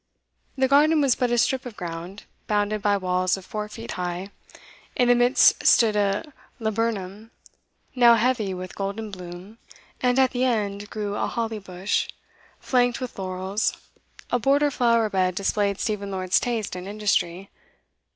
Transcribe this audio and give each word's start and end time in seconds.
The 0.57 0.67
garden 0.67 0.99
was 0.99 1.13
but 1.13 1.29
a 1.29 1.37
strip 1.37 1.63
of 1.63 1.77
ground, 1.77 2.23
bounded 2.47 2.81
by 2.81 2.97
walls 2.97 3.37
of 3.37 3.45
four 3.45 3.69
feet 3.69 3.91
high; 3.91 4.31
in 4.95 5.09
the 5.09 5.13
midst 5.13 5.63
stood 5.67 5.95
a 5.95 6.23
laburnum, 6.59 7.29
now 7.93 8.15
heavy 8.15 8.51
with 8.51 8.73
golden 8.73 9.11
bloom, 9.11 9.59
and 10.01 10.17
at 10.17 10.31
the 10.31 10.43
end 10.43 10.89
grew 10.89 11.13
a 11.13 11.27
holly 11.27 11.59
bush, 11.59 12.07
flanked 12.59 12.99
with 12.99 13.19
laurels; 13.19 13.77
a 14.31 14.39
border 14.39 14.71
flower 14.71 15.07
bed 15.07 15.35
displayed 15.35 15.79
Stephen 15.79 16.09
Lord's 16.09 16.39
taste 16.39 16.75
and 16.75 16.87
industry. 16.87 17.51